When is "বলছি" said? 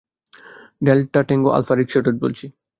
2.23-2.45